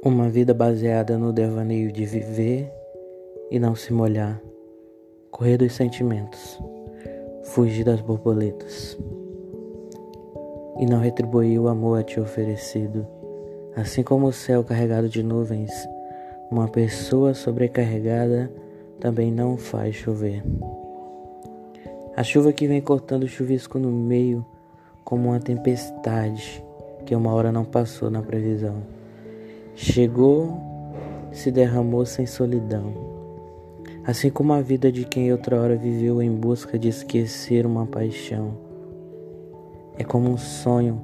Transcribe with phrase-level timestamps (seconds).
[0.00, 2.72] Uma vida baseada no devaneio de viver
[3.50, 4.40] e não se molhar,
[5.28, 6.56] correr dos sentimentos,
[7.42, 8.96] fugir das borboletas
[10.78, 13.04] e não retribuir o amor a ti oferecido.
[13.74, 15.72] Assim como o céu carregado de nuvens,
[16.48, 18.48] uma pessoa sobrecarregada
[19.00, 20.44] também não faz chover.
[22.16, 24.46] A chuva que vem cortando o chuvisco no meio,
[25.04, 26.64] como uma tempestade
[27.04, 28.97] que uma hora não passou na previsão.
[29.80, 30.58] Chegou,
[31.30, 32.92] se derramou sem solidão.
[34.04, 38.58] Assim como a vida de quem outra hora viveu em busca de esquecer uma paixão.
[39.96, 41.00] É como um sonho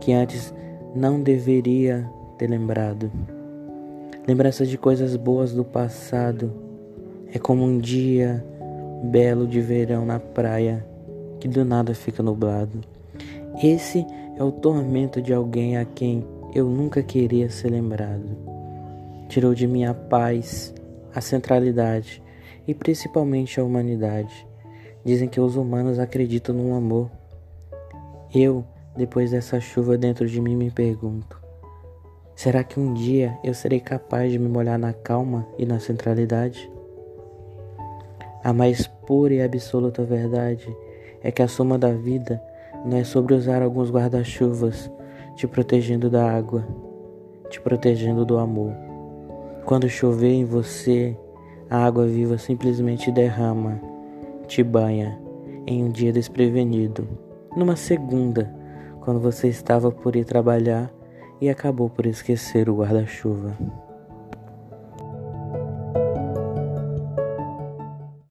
[0.00, 0.52] que antes
[0.96, 3.08] não deveria ter lembrado.
[4.26, 6.52] Lembranças de coisas boas do passado.
[7.32, 8.44] É como um dia
[9.04, 10.84] belo de verão na praia
[11.38, 12.80] que do nada fica nublado.
[13.62, 14.04] Esse
[14.36, 18.36] é o tormento de alguém a quem eu nunca queria ser lembrado.
[19.28, 20.74] Tirou de mim a paz,
[21.14, 22.22] a centralidade
[22.66, 24.46] e principalmente a humanidade.
[25.04, 27.10] Dizem que os humanos acreditam no amor.
[28.34, 28.64] Eu,
[28.96, 31.40] depois dessa chuva dentro de mim, me pergunto:
[32.34, 36.70] será que um dia eu serei capaz de me molhar na calma e na centralidade?
[38.42, 40.74] A mais pura e absoluta verdade
[41.22, 42.40] é que a soma da vida
[42.84, 44.90] não é sobre usar alguns guarda-chuvas
[45.38, 46.66] te protegendo da água,
[47.48, 48.72] te protegendo do amor.
[49.64, 51.16] Quando chover em você,
[51.70, 53.80] a água viva simplesmente derrama,
[54.48, 55.16] te banha
[55.64, 57.06] em um dia desprevenido,
[57.56, 58.52] numa segunda,
[59.00, 60.90] quando você estava por ir trabalhar
[61.40, 63.56] e acabou por esquecer o guarda-chuva.